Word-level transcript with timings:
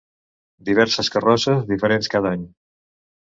Diverses 0.69 1.11
carrosses, 1.17 1.61
diferents 1.73 2.11
cada 2.15 2.31
any. 2.39 2.47